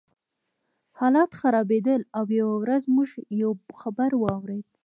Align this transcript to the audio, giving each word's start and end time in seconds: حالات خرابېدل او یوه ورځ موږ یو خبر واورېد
حالات 0.99 1.31
خرابېدل 1.39 2.01
او 2.17 2.25
یوه 2.39 2.55
ورځ 2.63 2.83
موږ 2.95 3.09
یو 3.41 3.51
خبر 3.81 4.11
واورېد 4.17 4.67